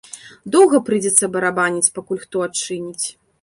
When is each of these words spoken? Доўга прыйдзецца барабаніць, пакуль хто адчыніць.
Доўга 0.53 0.79
прыйдзецца 0.87 1.29
барабаніць, 1.35 1.93
пакуль 1.99 2.21
хто 2.25 2.43
адчыніць. 2.47 3.07